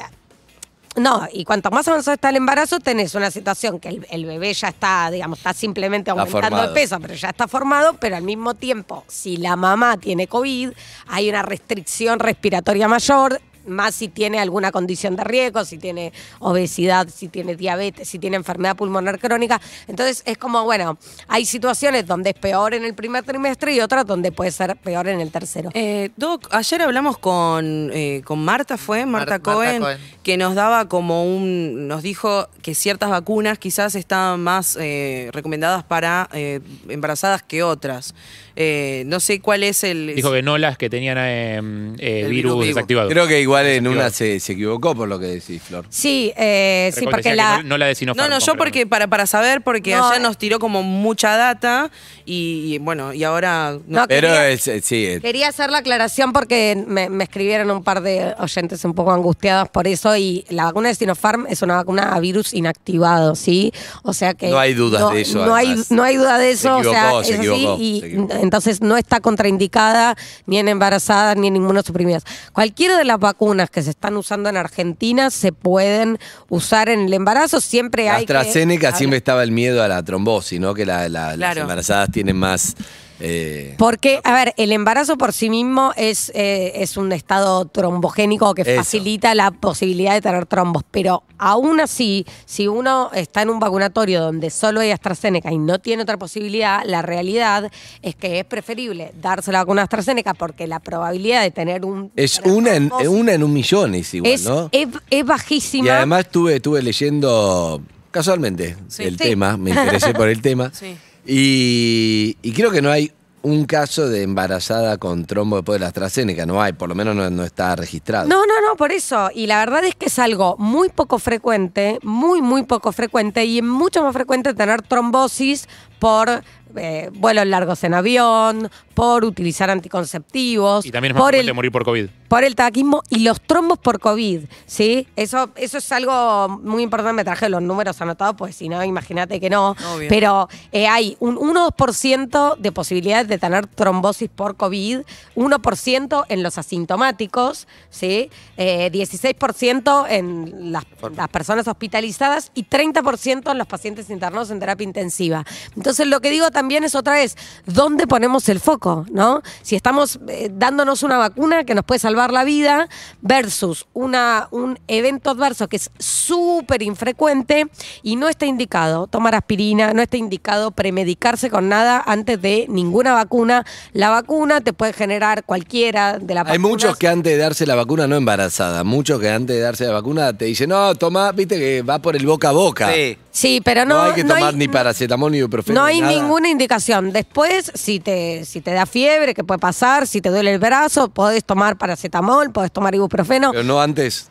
no, 1.00 1.28
y 1.32 1.44
cuanto 1.46 1.72
más 1.72 1.88
avanzado 1.88 2.16
está 2.16 2.30
el 2.30 2.36
embarazo, 2.36 2.80
tenés 2.80 3.16
una 3.16 3.32
situación 3.32 3.80
que 3.80 3.90
el, 3.90 4.08
el 4.10 4.26
bebé 4.26 4.54
ya 4.54 4.70
está, 4.70 5.10
digamos, 5.12 5.40
está 5.40 5.54
simplemente 5.54 6.12
aumentando 6.12 6.68
de 6.68 6.74
peso, 6.74 7.00
pero 7.00 7.14
ya 7.14 7.30
está 7.30 7.48
formado, 7.48 7.94
pero 8.00 8.16
al 8.16 8.24
mismo 8.24 8.54
tiempo, 8.54 9.04
si 9.08 9.38
la 9.38 9.56
mamá 9.56 9.98
tiene 9.98 10.28
COVID, 10.28 10.72
hay 11.08 11.30
una 11.30 11.42
restricción 11.42 12.20
respiratoria 12.20 12.88
mayor, 12.88 13.42
más 13.70 13.96
si 13.96 14.08
tiene 14.08 14.40
alguna 14.40 14.72
condición 14.72 15.16
de 15.16 15.24
riesgo, 15.24 15.66
si 15.66 15.78
tiene 15.78 16.12
obesidad, 16.40 17.08
si 17.14 17.28
tiene 17.28 17.56
diabetes, 17.56 18.10
si 18.10 18.20
tiene 18.20 18.38
enfermedad 18.38 18.76
pulmonar 18.76 19.20
crónica. 19.20 19.62
Entonces 19.88 20.24
es 20.26 20.38
como, 20.38 20.64
bueno, 20.64 20.98
hay 21.28 21.46
situaciones 21.46 22.06
donde 22.06 22.32
es 22.32 22.36
peor 22.36 22.74
en 22.74 22.84
el 22.84 22.94
primer 22.94 23.24
trimestre 23.24 23.74
y 23.74 23.82
otras 23.82 24.06
donde 24.06 24.32
puede 24.32 24.52
ser 24.52 24.76
peor 24.78 25.08
en 25.08 25.22
el 25.22 25.32
tercero. 25.32 25.70
Eh, 25.74 26.10
Doc, 26.18 26.48
ayer 26.52 26.82
hablamos 26.82 27.18
con, 27.18 27.92
eh, 27.94 28.22
con 28.26 28.44
Marta, 28.44 28.78
¿fue? 28.78 29.06
Marta, 29.06 29.32
Marta 29.32 29.40
Cohen, 29.40 29.82
Cohen. 29.82 30.00
que 30.24 30.38
nos 30.38 30.56
daba 30.56 30.88
como 30.88 31.24
un. 31.24 31.88
Nos 31.88 32.04
dijo 32.04 32.48
que 32.62 32.76
ciertas 32.76 33.10
vacunas 33.10 33.60
quizás 33.60 33.96
estaban 33.96 34.42
más 34.42 34.78
eh, 34.80 35.30
recomendadas 35.34 35.84
para 35.84 36.30
eh, 36.34 36.60
embarazadas 36.88 37.44
que 37.44 37.64
otras. 37.64 38.14
Eh, 38.62 39.04
no 39.06 39.22
sé 39.22 39.40
cuál 39.40 39.64
es 39.64 39.86
el. 39.86 40.14
Dijo 40.16 40.34
que 40.34 40.42
no 40.42 40.58
las 40.58 40.78
que 40.78 40.90
tenían 40.90 41.18
eh, 41.18 41.56
eh, 41.98 42.22
El 42.26 42.32
virus, 42.32 42.56
virus 42.56 42.68
desactivado. 42.68 43.08
Creo 43.08 43.26
que 43.26 43.40
igual 43.40 43.66
en 43.68 43.88
una 43.88 44.10
se, 44.10 44.38
se 44.42 44.52
equivocó 44.52 44.94
por 44.96 45.08
lo 45.08 45.18
que 45.18 45.28
decís, 45.28 45.62
Flor. 45.62 45.86
Sí, 45.88 46.34
eh, 46.36 46.92
sí, 46.94 47.06
porque 47.10 47.36
la... 47.36 47.58
No, 47.60 47.70
no 47.70 47.78
la 47.78 47.86
de 47.86 47.92
No, 47.94 47.96
Sinopharm, 47.96 48.30
no, 48.30 48.40
yo 48.40 48.46
compra, 48.48 48.66
porque 48.66 48.86
para, 48.86 49.08
para 49.08 49.26
saber, 49.28 49.62
porque 49.62 49.96
No, 49.96 50.08
ayer 50.10 50.20
eh. 50.20 50.24
nos 50.24 50.38
tiró 50.38 50.60
como 50.60 50.84
mucha 50.84 51.38
data 51.38 51.90
y, 52.26 52.74
y, 52.76 52.78
bueno, 52.80 53.14
y 53.14 53.24
ahora. 53.24 53.78
no. 53.88 54.02
No, 54.02 54.08
Pero 54.10 54.28
quería- 54.28 54.50
es, 54.50 54.68
eh, 54.68 54.82
sí, 54.84 55.06
eh, 55.06 55.20
Quería 55.22 55.48
hacer 55.48 55.70
la 55.70 55.78
aclaración 55.78 56.34
porque 56.34 56.84
me, 56.86 57.10
me 57.10 57.24
escribieron 57.24 57.72
un 57.72 57.82
par 57.82 58.02
de 58.02 58.36
oyentes 58.40 58.84
un 58.84 58.94
poco 58.94 59.14
angustiados 59.14 59.70
por 59.70 59.88
eso 59.88 60.18
y 60.18 60.44
la 60.50 60.66
vacuna 60.66 60.90
de 60.90 60.96
Sinopharm 60.96 61.48
es 61.48 61.62
una 61.62 61.76
vacuna 61.78 62.14
a 62.14 62.20
virus 62.20 62.54
inactivado, 62.54 63.36
¿sí? 63.36 63.72
O 64.04 64.12
sea 64.14 64.34
que... 64.34 64.50
No 64.50 64.60
hay 64.60 64.74
dudas 64.74 65.14
de 65.14 65.22
eso, 65.22 65.46
No 65.46 65.56
hay, 65.56 65.76
no 65.92 66.04
hay 66.04 66.18
duda 66.18 66.38
de 66.38 66.52
eso, 66.52 66.82
Se 66.82 66.88
o 66.88 66.92
sea, 66.92 67.04
equivocó, 67.06 67.24
se 67.24 67.34
es 67.34 67.40
así 67.40 67.48
equivocó, 67.48 67.78
y 67.82 68.00
se 68.02 68.06
equivocó. 68.08 68.49
Entonces 68.50 68.82
no 68.82 68.98
está 68.98 69.20
contraindicada 69.20 70.16
ni 70.48 70.58
en 70.58 70.68
embarazadas 70.68 71.38
ni 71.38 71.48
en 71.48 71.56
inmunosuprimidas. 71.56 72.24
Cualquiera 72.52 72.98
de 72.98 73.06
las 73.06 73.20
vacunas 73.20 73.70
que 73.70 73.84
se 73.84 73.92
están 73.92 74.18
usando 74.18 74.50
en 74.50 74.58
Argentina 74.58 75.30
se 75.30 75.52
pueden 75.54 76.18
usar 76.50 76.90
en 76.90 77.02
el 77.02 77.14
embarazo, 77.14 77.62
siempre 77.62 78.06
la 78.06 78.16
hay 78.16 78.26
que... 78.26 78.34
AstraZeneca 78.34 78.90
siempre 78.96 79.06
hablar. 79.06 79.18
estaba 79.18 79.44
el 79.44 79.52
miedo 79.52 79.84
a 79.84 79.88
la 79.88 80.02
trombosis, 80.04 80.60
¿no? 80.60 80.74
Que 80.74 80.86
la, 80.86 81.08
la- 81.10 81.38
las 81.38 81.56
embarazadas 81.58 82.10
tienen 82.12 82.36
más... 82.38 82.76
eh, 83.20 83.76
Porque, 83.78 84.22
a 84.24 84.34
ver, 84.34 84.54
el 84.58 84.72
embarazo 84.72 85.18
por 85.18 85.34
sí 85.34 85.50
mismo 85.50 85.92
es, 85.98 86.32
eh, 86.36 86.72
es 86.76 86.98
un 86.98 87.12
estado 87.12 87.66
trombogénico 87.66 88.54
que 88.56 88.62
Eso. 88.64 88.76
facilita 88.76 89.36
la 89.36 89.52
posibilidad 89.52 90.14
de 90.14 90.22
tener 90.22 90.46
trombos. 90.46 90.84
Pero 90.92 91.24
aún 91.38 91.80
así, 91.80 92.26
si 92.46 92.68
uno 92.68 93.10
está 93.14 93.42
en 93.42 93.50
un 93.50 93.60
vacunatorio 93.60 94.22
donde 94.22 94.50
solo 94.50 94.80
hay 94.82 94.92
AstraZeneca 94.92 95.52
y 95.52 95.58
no 95.58 95.80
tiene 95.80 96.04
otra 96.04 96.18
posibilidad, 96.18 96.82
la 96.86 97.02
realidad 97.02 97.72
es 98.02 98.16
que 98.16 98.40
es 98.40 98.46
preferible 98.46 99.12
darse 99.22 99.52
la 99.52 99.60
vacuna 99.60 99.84
AstraZeneca 99.84 100.34
porque 100.34 100.68
la 100.68 100.80
probabilidad 100.80 101.42
de 101.42 101.52
tener 101.52 101.86
un. 101.86 102.12
es 102.16 102.40
una 102.46 102.76
en, 102.76 102.92
una 103.08 103.34
en 103.34 103.44
un 103.44 103.54
millón, 103.54 103.96
es 103.96 104.14
igual, 104.14 104.32
es, 104.34 104.44
¿no? 104.46 104.70
es, 104.72 104.88
es 105.10 105.26
bajísima. 105.26 105.88
Y 105.88 105.90
además 105.90 106.22
estuve, 106.22 106.56
estuve 106.58 106.82
leyendo 106.82 107.82
casualmente 108.12 108.76
Sí. 108.88 109.04
el 109.04 109.12
Sí. 109.18 109.24
tema, 109.24 109.58
me 109.58 109.70
interesé 109.72 110.14
por 110.14 110.30
el 110.30 110.42
tema. 110.42 110.72
Sí. 110.74 110.96
Y, 111.32 112.54
creo 112.56 112.72
que 112.72 112.82
no 112.82 112.90
hay 112.90 113.12
un 113.42 113.66
caso 113.66 114.10
de 114.10 114.24
embarazada 114.24 114.98
con 114.98 115.26
trombo 115.26 115.58
después 115.58 115.76
de 115.76 115.82
la 115.82 115.88
AstraZeneca, 115.88 116.46
no 116.46 116.62
hay, 116.62 116.74
por 116.74 116.90
lo 116.90 116.96
menos 116.96 117.16
no, 117.32 117.44
está 117.44 117.76
registrado. 117.76 118.28
No, 118.28 118.46
no, 118.46 118.62
no, 118.68 118.76
por 118.76 118.92
eso. 118.92 119.30
Y 119.34 119.46
la 119.48 119.60
verdad 119.60 119.86
es 119.86 119.96
que 119.96 120.08
es 120.08 120.20
algo 120.20 120.58
muy 120.58 120.90
poco 120.90 121.20
frecuente, 121.20 122.00
muy, 122.02 122.42
muy 122.42 122.64
poco 122.64 122.92
frecuente 122.92 123.46
y 123.46 123.62
mucho 123.62 124.04
más 124.04 124.14
frecuente 124.14 124.54
tener 124.54 124.82
trombosis 124.82 125.70
por 126.00 126.44
eh, 126.76 127.10
vuelos 127.14 127.48
largos 127.48 127.84
en 127.84 127.94
avión, 127.94 128.70
por 128.94 129.26
utilizar 129.26 129.70
anticonceptivos, 129.70 130.86
Y 130.86 130.92
también 130.92 131.12
es 131.12 131.16
más 131.16 131.24
por 131.24 131.34
el, 131.34 131.52
morir 131.54 131.72
por 131.72 131.84
COVID. 131.84 132.10
por 132.28 132.44
el 132.44 132.54
tabaquismo 132.54 133.02
y 133.10 133.20
los 133.20 133.42
trombos 133.42 133.80
por 133.80 134.00
COVID, 134.00 134.42
¿sí? 134.68 135.08
Eso, 135.16 135.50
eso 135.56 135.78
es 135.80 135.92
algo 135.92 136.50
muy 136.62 136.84
importante. 136.84 137.14
Me 137.14 137.24
traje 137.24 137.50
los 137.50 137.62
números 137.62 138.00
anotados, 138.02 138.36
pues 138.38 138.56
si 138.56 138.70
no, 138.70 138.84
imagínate 138.84 139.40
que 139.40 139.50
no. 139.50 139.72
Obvio. 139.96 140.10
Pero 140.10 140.50
eh, 140.72 140.88
hay 140.88 141.18
un 141.20 141.38
1% 141.38 142.58
de 142.58 142.72
posibilidades 142.72 143.28
de 143.28 143.38
tener 143.40 143.66
trombosis 143.66 144.30
por 144.30 144.56
COVID, 144.56 145.00
1% 145.36 146.26
en 146.30 146.44
los 146.44 146.58
asintomáticos, 146.58 147.68
¿sí? 147.90 148.30
Eh, 148.58 148.92
16% 148.92 150.06
en 150.10 150.72
las, 150.72 150.84
las 151.16 151.30
personas 151.30 151.68
hospitalizadas 151.68 152.52
y 152.54 152.66
30% 152.66 153.50
en 153.50 153.58
los 153.58 153.68
pacientes 153.68 154.10
internados 154.10 154.52
en 154.52 154.60
terapia 154.60 154.84
intensiva. 154.84 155.46
Entonces, 155.70 155.89
lo 155.98 156.22
que 156.22 156.30
digo 156.30 156.52
también 156.52 156.84
es 156.84 156.96
otra 156.96 157.14
vez, 157.14 157.36
¿dónde 157.66 158.06
ponemos 158.08 158.48
el 158.50 158.60
foco? 158.60 159.06
¿no? 159.12 159.42
Si 159.62 159.76
estamos 159.76 160.20
eh, 160.28 160.50
dándonos 160.54 161.04
una 161.04 161.18
vacuna 161.18 161.64
que 161.64 161.76
nos 161.76 161.86
puede 161.86 162.00
salvar 162.00 162.32
la 162.32 162.44
vida 162.44 162.90
versus 163.22 163.86
una, 163.94 164.48
un 164.52 164.80
evento 164.88 165.32
adverso 165.32 165.68
que 165.68 165.78
es 165.78 165.92
súper 166.00 166.82
infrecuente 166.82 167.68
y 168.04 168.16
no 168.16 168.30
está 168.30 168.46
indicado 168.46 169.08
tomar 169.08 169.36
aspirina, 169.36 169.94
no 169.94 170.02
está 170.02 170.18
indicado 170.18 170.72
premedicarse 170.72 171.50
con 171.50 171.70
nada 171.70 172.04
antes 172.06 172.42
de 172.42 172.66
ninguna 172.70 173.14
vacuna. 173.14 173.66
La 173.94 174.10
vacuna 174.10 174.62
te 174.62 174.74
puede 174.74 174.94
generar 174.94 175.44
cualquiera 175.44 176.18
de 176.20 176.34
las 176.34 176.48
Hay 176.48 176.60
muchos 176.60 176.98
que 176.98 177.08
antes 177.08 177.34
de 177.34 177.38
darse 177.38 177.66
la 177.66 177.76
vacuna, 177.76 178.08
no 178.08 178.16
embarazada, 178.16 178.84
muchos 178.84 179.20
que 179.20 179.30
antes 179.30 179.56
de 179.56 179.62
darse 179.62 179.86
la 179.86 179.94
vacuna 179.94 180.38
te 180.38 180.46
dicen, 180.46 180.70
no, 180.70 180.96
toma, 180.96 181.32
viste 181.32 181.58
que 181.58 181.82
va 181.82 182.00
por 182.00 182.16
el 182.16 182.26
boca 182.26 182.50
a 182.50 182.52
boca. 182.52 182.92
Sí. 182.94 183.18
Sí, 183.32 183.62
pero 183.64 183.86
No, 183.86 183.96
no, 183.96 184.02
hay 184.02 184.14
que 184.14 184.24
no 184.24 184.36
tomar 184.36 184.54
ni 184.54 184.68
paracetamol 184.68 185.32
ni 185.32 185.38
ibuprofeno. 185.38 185.79
No 185.80 185.86
hay 185.86 186.02
nada. 186.02 186.14
ninguna 186.14 186.50
indicación. 186.50 187.12
Después, 187.12 187.72
si 187.74 188.00
te, 188.00 188.46
si 188.46 188.62
te 188.62 188.72
da 188.72 188.86
fiebre, 188.86 189.34
que 189.34 189.44
puede 189.44 189.60
pasar, 189.60 190.08
si 190.08 190.22
te 190.22 190.30
duele 190.30 190.54
el 190.54 190.60
brazo, 190.60 191.10
podés 191.10 191.44
tomar 191.44 191.78
paracetamol, 191.78 192.52
podés 192.52 192.72
tomar 192.72 192.94
ibuprofeno. 192.96 193.52
Pero 193.52 193.64
no 193.64 193.82
antes. 193.82 194.30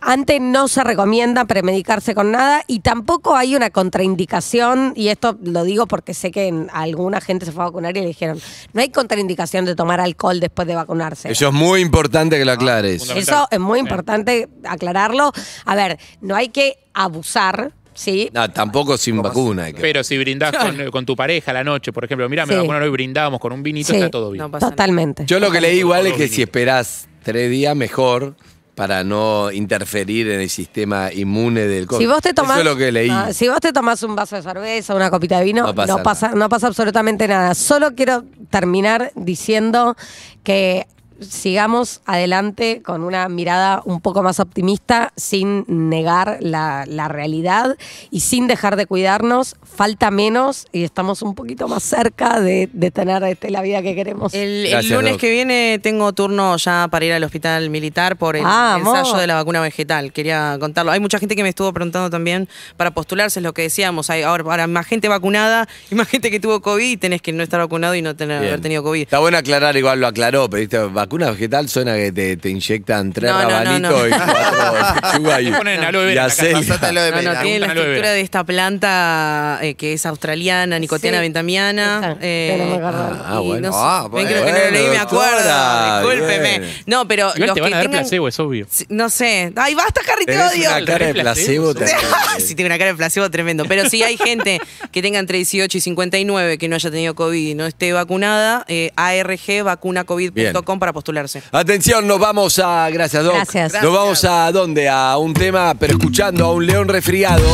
Antes 0.00 0.40
no 0.40 0.68
se 0.68 0.84
recomienda 0.84 1.46
premedicarse 1.46 2.14
con 2.14 2.30
nada 2.30 2.62
y 2.68 2.80
tampoco 2.80 3.34
hay 3.34 3.56
una 3.56 3.70
contraindicación, 3.70 4.92
y 4.94 5.08
esto 5.08 5.36
lo 5.42 5.64
digo 5.64 5.86
porque 5.86 6.14
sé 6.14 6.30
que 6.30 6.46
en 6.46 6.68
alguna 6.72 7.20
gente 7.20 7.46
se 7.46 7.50
fue 7.50 7.62
a 7.62 7.66
vacunar 7.66 7.96
y 7.96 8.02
le 8.02 8.06
dijeron, 8.06 8.40
no 8.72 8.82
hay 8.82 8.90
contraindicación 8.90 9.64
de 9.64 9.74
tomar 9.74 10.00
alcohol 10.00 10.38
después 10.38 10.68
de 10.68 10.76
vacunarse. 10.76 11.32
Eso 11.32 11.48
es 11.48 11.52
muy 11.52 11.80
importante 11.80 12.38
que 12.38 12.44
lo 12.44 12.52
aclares. 12.52 13.00
fundamental. 13.00 13.34
Eso 13.34 13.48
es 13.50 13.58
muy 13.58 13.80
importante 13.80 14.48
aclararlo. 14.64 15.32
A 15.64 15.74
ver, 15.74 15.98
no 16.20 16.36
hay 16.36 16.50
que 16.50 16.78
abusar, 16.92 17.72
¿sí? 17.96 18.30
No, 18.32 18.48
tampoco 18.50 18.96
sin 18.96 19.20
vacuna. 19.20 19.64
hay 19.64 19.72
que- 19.72 19.80
Pero 19.80 20.04
si 20.04 20.16
brindás 20.16 20.52
con, 20.56 20.90
con 20.92 21.04
tu 21.04 21.16
pareja 21.16 21.50
a 21.50 21.54
la 21.54 21.64
noche, 21.64 21.92
por 21.92 22.04
ejemplo, 22.04 22.28
mira, 22.28 22.46
me 22.46 22.52
Sí. 22.54 22.58
vacunaron 22.60 22.84
hoy, 22.84 22.90
brindamos 22.92 23.40
con 23.40 23.52
un 23.52 23.62
vinito, 23.64 23.88
Sí. 23.92 23.96
está 23.96 24.10
todo 24.10 24.30
bien. 24.30 24.42
No 24.44 24.50
pasa 24.50 24.66
nada. 24.66 24.76
Totalmente. 24.76 25.24
Yo 25.26 25.40
lo 25.40 25.50
que 25.50 25.60
leí 25.60 25.78
igual 25.80 26.06
es 26.06 26.12
que 26.14 26.28
si 26.28 26.42
esperás 26.42 27.08
tres 27.24 27.50
días, 27.50 27.74
mejor 27.74 28.36
para 28.76 29.02
no 29.04 29.50
interferir 29.52 30.30
en 30.30 30.40
el 30.40 30.50
sistema 30.50 31.10
inmune 31.10 31.62
del 31.66 31.86
COVID. 31.86 31.98
Si 31.98 32.06
vos 32.06 32.20
te 32.20 32.34
tomás, 32.34 32.58
Eso 32.58 32.60
es 32.60 32.64
lo 32.66 32.76
que 32.76 32.92
leí. 32.92 33.08
Ah, 33.10 33.32
si 33.32 33.48
vos 33.48 33.58
te 33.58 33.72
tomás 33.72 34.02
un 34.02 34.14
vaso 34.14 34.36
de 34.36 34.42
cerveza, 34.42 34.94
una 34.94 35.08
copita 35.10 35.38
de 35.38 35.44
vino, 35.46 35.62
No 35.62 35.68
no 35.68 35.74
pasa 35.74 36.02
pasa, 36.02 36.32
no 36.34 36.48
pasa, 36.50 36.66
absolutamente 36.66 37.26
nada. 37.26 37.54
Solo 37.54 37.94
quiero 37.94 38.24
terminar 38.50 39.12
diciendo 39.14 39.96
que 40.44 40.86
sigamos 41.20 42.00
adelante 42.06 42.82
con 42.84 43.02
una 43.02 43.28
mirada 43.28 43.82
un 43.84 44.00
poco 44.00 44.22
más 44.22 44.40
optimista, 44.40 45.12
sin 45.16 45.64
negar 45.68 46.38
la, 46.40 46.84
la 46.86 47.08
realidad 47.08 47.76
y 48.10 48.20
sin 48.20 48.46
dejar 48.46 48.76
de 48.76 48.86
cuidarnos. 48.86 49.56
Falta 49.62 50.10
menos 50.10 50.66
y 50.72 50.84
estamos 50.84 51.22
un 51.22 51.34
poquito 51.34 51.68
más 51.68 51.82
cerca 51.82 52.40
de, 52.40 52.68
de 52.72 52.90
tener 52.90 53.22
este, 53.24 53.50
la 53.50 53.62
vida 53.62 53.82
que 53.82 53.94
queremos. 53.94 54.34
El, 54.34 54.64
el 54.66 54.70
Gracias, 54.70 54.92
lunes 54.92 55.12
Doc. 55.12 55.20
que 55.20 55.30
viene 55.30 55.78
tengo 55.82 56.12
turno 56.12 56.56
ya 56.56 56.88
para 56.90 57.04
ir 57.04 57.12
al 57.12 57.24
hospital 57.24 57.68
militar 57.70 58.16
por 58.16 58.36
el 58.36 58.42
Vamos. 58.44 58.96
ensayo 58.98 59.18
de 59.18 59.26
la 59.26 59.34
vacuna 59.34 59.60
vegetal. 59.60 60.12
Quería 60.12 60.56
contarlo. 60.60 60.92
Hay 60.92 61.00
mucha 61.00 61.18
gente 61.18 61.36
que 61.36 61.42
me 61.42 61.48
estuvo 61.50 61.72
preguntando 61.72 62.10
también 62.10 62.48
para 62.76 62.92
postularse, 62.92 63.40
es 63.40 63.42
lo 63.44 63.52
que 63.52 63.62
decíamos. 63.62 64.10
Hay 64.10 64.22
ahora, 64.22 64.44
ahora 64.44 64.66
más 64.66 64.86
gente 64.86 65.08
vacunada 65.08 65.68
y 65.90 65.94
más 65.94 66.08
gente 66.08 66.30
que 66.30 66.40
tuvo 66.40 66.60
COVID 66.60 66.88
y 66.90 66.96
tenés 66.96 67.22
que 67.22 67.32
no 67.32 67.42
estar 67.42 67.60
vacunado 67.60 67.94
y 67.94 68.02
no 68.02 68.16
tener, 68.16 68.40
Bien. 68.40 68.48
haber 68.52 68.60
tenido 68.62 68.82
COVID. 68.82 69.02
Está 69.02 69.18
bueno 69.18 69.36
aclarar, 69.38 69.76
igual 69.76 70.00
lo 70.00 70.06
aclaró, 70.06 70.48
pero 70.48 70.60
¿viste? 70.60 70.78
Vacuna 71.06 71.30
vegetal 71.30 71.68
suena 71.68 71.94
que 71.96 72.12
te, 72.12 72.36
te 72.36 72.48
inyectan 72.50 73.12
tres 73.12 73.30
No, 73.30 73.38
no, 73.42 73.44
no, 73.44 73.50
rabanitos 73.50 73.90
no. 73.92 74.06
y 74.06 74.10
cuatro 74.10 75.00
pechugas 75.12 75.40
y, 75.42 75.44
Te 75.46 75.52
ponen 75.56 75.80
aloe 75.84 76.02
y 76.02 76.06
vera 76.06 76.10
en 76.10 76.16
la 76.16 76.24
acelga. 76.32 76.58
casa. 76.60 76.74
Pasate 76.74 76.92
lo 76.92 77.02
de 77.02 77.10
No, 77.10 77.16
no, 77.22 77.40
tiene 77.42 77.58
la 77.60 77.66
a 77.66 77.74
lo 77.74 77.80
estructura 77.80 78.10
de 78.12 78.20
esta 78.20 78.44
planta 78.44 79.58
eh, 79.62 79.74
que 79.74 79.92
es 79.94 80.04
australiana, 80.06 80.78
nicotiana 80.78 81.18
Sí. 81.18 81.22
ventamiana. 81.22 81.98
Esa, 81.98 82.16
eh, 82.20 82.54
pero 82.58 82.70
me 82.70 82.76
acuerdo. 82.76 83.22
Ah, 83.24 83.40
y 83.42 83.46
bueno. 83.46 83.68
no 83.68 83.72
sé, 83.72 83.78
Ah, 83.82 84.08
ven 84.12 84.26
que 84.26 84.34
bueno. 84.34 84.46
lo 84.46 84.46
que 84.46 84.52
no 84.52 84.70
leí 84.70 84.82
me 84.82 84.88
Bueno, 84.88 85.02
acuerdo. 85.02 85.36
doctora, 85.36 86.00
Discúlpeme. 86.00 86.58
bien. 86.58 86.74
No, 86.86 87.08
pero 87.08 87.32
Igual 87.34 87.46
los 87.48 87.54
te 87.54 87.60
van 87.60 87.70
que 87.70 87.74
a 87.74 87.78
dar 87.78 87.86
tengan- 87.86 88.00
placebo, 88.02 88.28
es 88.28 88.40
obvio. 88.40 88.66
Sí, 88.70 88.84
No 88.88 89.08
sé. 89.08 89.52
Ay, 89.56 89.74
basta, 89.74 90.00
Harry, 90.12 90.26
te 90.26 90.32
Tenés 90.32 90.52
odio. 90.52 90.68
una 90.70 90.84
cara 90.84 91.06
de 91.06 91.14
placebo. 91.14 91.74
terrible. 91.74 91.96
Sí, 92.38 92.54
tiene 92.54 92.66
una 92.68 92.78
cara 92.78 92.90
de 92.90 92.96
placebo 92.96 93.30
tremendo. 93.30 93.64
Pero 93.66 93.88
si 93.88 94.02
hay 94.02 94.16
gente 94.18 94.60
que 94.92 95.00
tenga 95.02 95.18
entre 95.18 95.38
18 95.38 95.78
y 95.78 95.80
59 95.80 96.58
que 96.58 96.68
no 96.68 96.76
haya 96.76 96.90
tenido 96.90 97.14
COVID 97.14 97.48
y 97.50 97.54
no 97.54 97.64
esté 97.66 97.92
vacunada, 97.94 98.64
eh, 98.68 98.90
argvacunacovid.com 98.96 100.78
para 100.78 100.92
postularse. 100.96 101.42
Atención, 101.52 102.06
nos 102.06 102.18
vamos 102.18 102.58
a. 102.58 102.88
Gracias, 102.90 103.22
Doc. 103.22 103.34
Gracias. 103.34 103.74
Nos 103.82 103.92
vamos 103.92 104.24
a 104.24 104.50
dónde? 104.50 104.88
A 104.88 105.18
un 105.18 105.34
tema, 105.34 105.74
pero 105.78 105.92
escuchando 105.92 106.46
a 106.46 106.52
un 106.52 106.64
león 106.66 106.88
resfriado. 106.88 107.44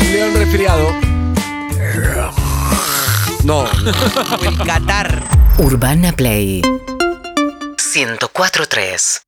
Un 0.00 0.12
león 0.12 0.34
resfriado. 0.34 0.92
No, 3.44 3.64
el 4.42 4.58
Qatar. 4.66 5.22
Urbana 5.58 6.10
Play 6.12 6.62
104.3 6.62 9.22